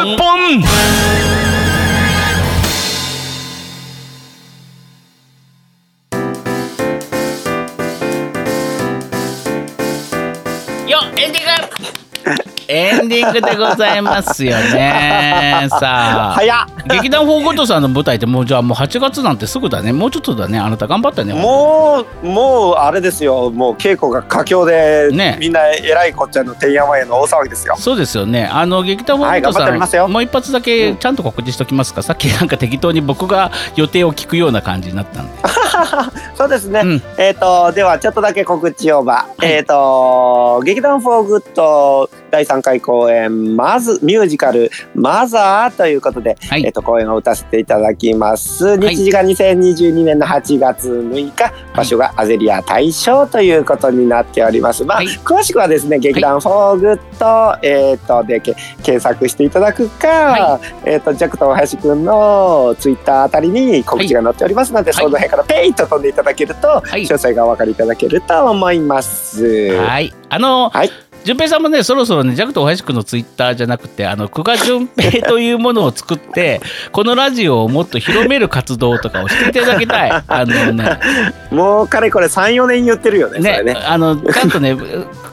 [12.72, 15.66] エンディングでございますよね。
[15.68, 16.66] さあ、早っ。
[16.88, 19.92] 劇団フォーゴットさんの舞台ってもうじゃあもう8月なんてすぐだね。
[19.92, 20.58] もうちょっとだね。
[20.58, 21.34] あなた頑張ったね。
[21.34, 23.50] もう、もうあれですよ。
[23.50, 27.74] もう稽古が佳境で、ねみんなえらいこっちゃのてんやわんやの大騒ぎですよ。
[27.76, 28.48] そうですよね。
[28.50, 32.02] あの劇団フォーグッドさん、はいもう一発だけちゃんと告知しときますか？
[32.02, 35.32] さっきなんか適当に僕が予定を聞くような感じになったんで。
[36.34, 36.80] そうですね。
[36.82, 39.26] うんえっ、と、ではちょっとだけ告知をば。
[39.42, 46.64] いえっ、と、劇団フォーグッド第3回公公演まずミュージカル「マザー」ということで、はい。
[46.64, 48.78] えっと公演を歌わせていただきます。
[48.78, 54.84] 日時が2022年の8月6日、場所がアゼリア大正ということになっております。
[54.84, 55.06] まあ、はい。
[55.06, 65.04] 詳しくはですね劇団フォーグッド,、えっとでけ検索していただくか、はえっとジャックと大橋くんのツイッターあたりに告知が載っておりますので、はい。
[65.04, 67.02] その辺からペイと飛んでいただけると、はい。
[67.02, 69.74] 詳細がお分かりいただけると思います。
[69.76, 70.12] はい。
[70.28, 70.90] あの、はい
[71.24, 76.60] 順平さんもねそろそろねジャクとおはしくんのツイッターじゃなくてあの久我順平というものを作って
[76.92, 80.10] このラジオをもっと広める活動とかをしていただきたい。
[80.26, 80.98] あのね。
[81.50, 83.76] もうかれこれ3、4年言ってるよね、ねね。
[83.86, 84.76] あのちゃんとね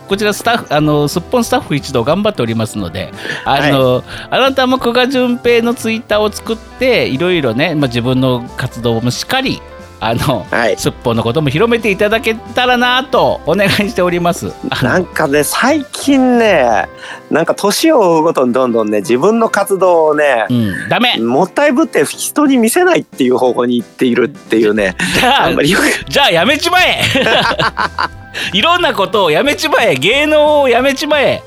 [0.08, 3.14] こちらスタッフあのすっぽんスタッフ一同頑張っておりますので
[3.46, 9.62] あの、あなたも久我順平のツイッターを作っていろいろね、まあ、自分の活動もしっかり
[10.02, 10.78] あのはい。
[10.78, 14.54] すっぽんのことも広めていただけたらなとお願いしております。
[14.82, 16.88] なんかね、最近ね、
[17.30, 21.18] なんか年を追うごとにどんどんね、自分の活動をね、うん、ダメ。
[21.18, 27.02] もったいぶって人に見せないっていう方向に行っているっていうね、じゃああんまりよくじゃあやめちまえ。
[28.54, 29.95] いろんなことをやめちまえ。
[29.95, 31.43] 芸能をやめちまえ。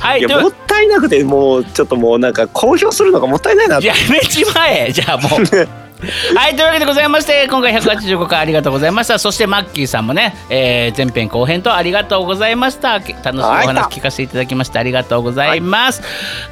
[0.00, 4.90] はいいやもったいなくてもうちょっともうなんか公表するのがもったいないなやめちまえ。
[4.92, 5.40] じゃあもう。
[6.36, 9.18] はいというわけでございまして今回185回ありがとうございました。
[9.18, 12.94] そしてマッキーさんもね、えー前編後編とありがとうございました。
[12.94, 16.02] 楽しいおはい話聞かせていただきましてありがとうございます、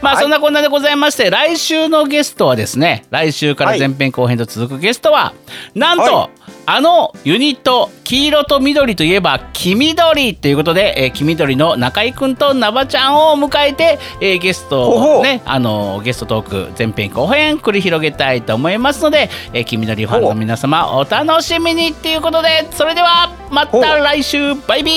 [0.00, 0.22] まあはい。
[0.22, 5.34] そんなこんなでございまして来週のゲストはですね来週から前編後編と続くゲストは
[5.74, 24.54] なんと、はいあのユニット黄色と緑といえば黄緑ということで、えー、黄緑の中居くんとナバちゃんを迎えて、えーゲストねあのゲストトーク前編後編繰り広げたいと思いますので、えー、黄緑ファンの皆様お楽しみにっていうことでそれではまた来週。
[24.66, 24.90] バイビ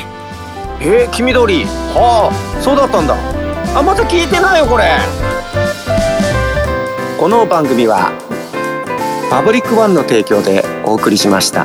[0.00, 0.02] ー。
[0.80, 1.64] えー、黄緑。
[1.64, 3.16] はあそうだったんだ。
[3.78, 4.84] あまた聞いてないよこれ。
[7.18, 8.12] この番組は
[9.30, 11.64] パブリックワンの提供でお送りしました。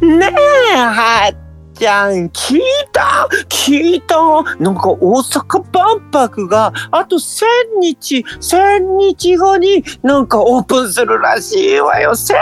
[0.00, 0.34] ね
[0.74, 1.49] えはい
[1.80, 2.60] ちゃん聞い
[2.92, 3.26] た？
[3.48, 4.16] 聞いた？
[4.58, 7.46] なんか大阪万博があと1000
[7.80, 12.10] 日1000日後になんかオープンするらしいわよ。
[12.10, 12.34] 1000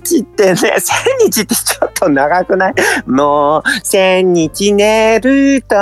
[0.00, 0.62] 日ってね1000
[1.24, 2.74] 日ってちょっと長くない？
[3.04, 5.78] もう1000日寝るとお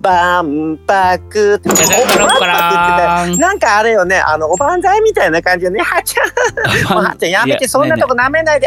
[0.00, 1.60] 万博
[3.38, 5.80] なんかあれよねあのおばんざいみたいな感じよね。
[5.80, 6.24] はっちゃ
[6.96, 8.66] んはっちゃんやめてそんなとこ舐めないで。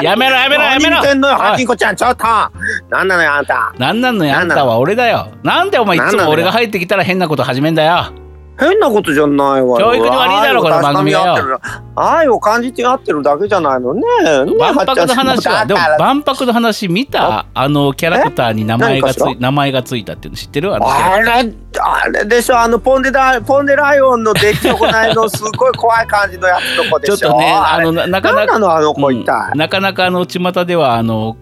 [0.00, 0.98] やめろやめろやめろ。
[1.26, 2.51] はちんこちゃんちょっと
[2.90, 3.74] なんなのよあんた。
[3.78, 4.78] なんなんのよあんたは。
[4.78, 5.28] 俺だよ。
[5.42, 8.12] なんでお前いつも俺が入ってきたら変なこと始めんだよ。
[8.60, 9.86] 変なことじゃないわよ。
[9.92, 11.60] 教育に悪いだろこの番組はよ。
[11.96, 13.94] 愛を感じてやってるだけじゃないの？
[13.94, 15.64] ねね万博の話は。
[15.64, 17.46] でも万博の話見た？
[17.54, 20.72] あのキャラクターに名前がつい名前がついたっていうの知ってる？
[20.74, 20.78] あ
[21.18, 22.60] れあれでしょ？
[22.60, 27.16] あのポンデラポンデライオンの出来損ないのすごい怖い感じのやつとこでしょ？
[27.16, 28.76] ちょっとねあのななかななんなかの？
[28.76, 29.54] あの子一う体。
[29.54, 31.38] ん、なかなかあの巷ではあの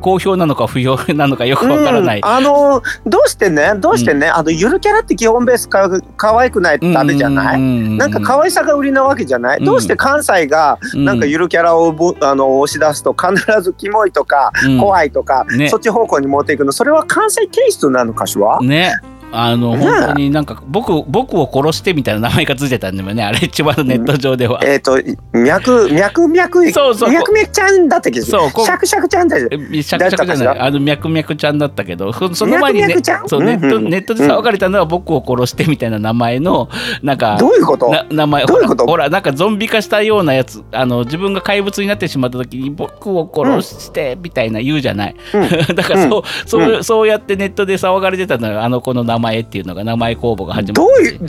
[0.00, 9.64] 好評なのか不評なのかよくわからない、うんあのどうしてねどうしてね、あのゆるキャラって基本ベースか可愛くないとダメじゃない、なんか可愛さが売りなわけじゃない、うん。
[9.64, 14.80] どうして関西がなんかゆるキャラをぼあの押し出すと必ずキモいとか、うん。
[14.80, 15.68] 怖いとか、ね。
[15.68, 16.72] そっち方向に持っていくの。
[16.72, 18.94] それは関西テイストなのかしら、ね
[19.36, 23.22] あのね本当になんか僕僕を殺してみたいな名前がついてたんだよね。
[23.24, 24.98] あれ一番ネット上では、えっ、と
[25.32, 27.10] 脈脈脈そうそう。
[27.10, 28.64] 脈脈ちゃんだったっけそうこう。
[28.66, 30.58] シャクシャクちゃんだシャクシャクじゃない。
[30.60, 33.84] あのミャクミャクちゃんだったけどそその前にねそうネットうん。
[33.86, 36.68] うんネットで騒がれたのは僕を殺してみたいな名前の
[37.02, 37.90] なんかどういうこと？
[37.90, 38.86] な名前どういうこと？
[38.86, 45.16] ほらなんかゾンビ化したようなやつあの自分が怪物になってしまった時に僕を殺してみたいな言うじゃない、
[45.74, 48.62] だからそう,、そうそうやってネットで騒がれてたのよ。
[48.62, 51.24] あの子の名前っていうのが名前公募が始まどういうど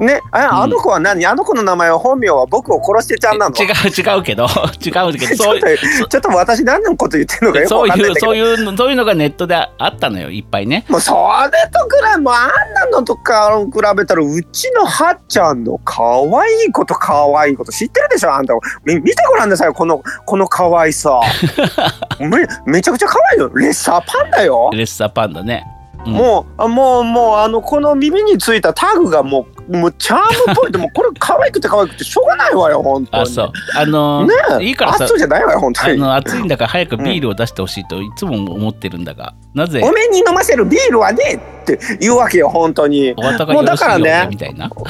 [0.00, 3.56] うねああの子は何、あの子の名前は本名は僕を殺してちゃんなの？
[3.56, 4.46] 違う違うけど。
[4.84, 5.66] 違うけど ちょっそうと
[6.08, 10.84] ちょっと私何のこと言ってるのかよくそうわかんないんだそういうのそういうのがネットであったのよいっぱいね。
[10.88, 11.12] もうそ
[11.52, 18.32] れとくらいもうあんなのとか比べたらうちのはっちゃんの可愛いこと可愛いこと知ってるでしょ？
[18.34, 18.54] あんた
[18.84, 21.20] み見てごらんなさいこのこの可愛さ。
[22.20, 23.50] めめちゃくちゃ可愛いよ。
[23.54, 24.70] レッサーパンだよ。
[24.72, 25.64] レッサーパンダね、
[26.06, 26.12] うん。
[26.14, 33.22] もうあもうもうあのこの耳についたタグがもうもうチャームっぽいって もうこれ可愛くて可愛くてしょうがないわよ本当に。
[33.22, 33.52] あそう。
[33.76, 34.64] あのねえ。
[34.64, 35.04] いいからさ。
[35.04, 35.94] あそうじゃないわよ本当に。
[35.94, 43.14] あの暑いんだから早くビールを出してほしいといつも思ってるんだがなぜおめえに飲ませるビールはねって言うわけよ本当に。
[43.16, 44.26] もうだからね。
[44.30, 44.70] みたいな。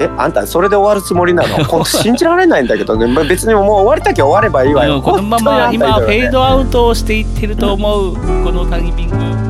[0.00, 1.56] えあんたそれで終わるつもりなの？
[1.64, 3.06] 本当信じられないんだけどね。
[3.08, 8.20] まあ別にもう終わりたきゃ終わればいいわよ、うんこのまま今フェードアウトをしていってると思うこ
[8.52, 9.47] のタイミング